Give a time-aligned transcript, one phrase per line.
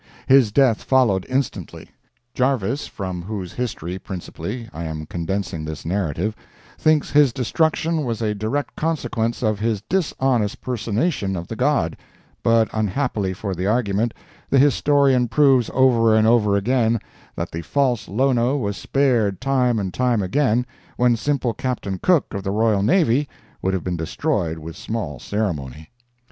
[0.25, 1.91] His death followed instantly.
[2.33, 6.35] Jarves, from whose history, principally, I am condensing this narrative,
[6.75, 11.97] thinks his destruction was a direct consequence of his dishonest personation of the god;
[12.41, 14.15] but unhappily for the argument,
[14.49, 16.99] the historian proves over and over again
[17.35, 20.65] that the false Lono was spared time and time again
[20.97, 23.29] when simple Captain Cook of the Royal Navy
[23.61, 25.91] would have been destroyed with small ceremony.